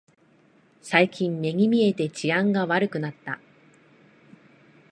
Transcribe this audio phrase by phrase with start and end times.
[0.81, 3.39] 最近目に見えて治安が悪くなった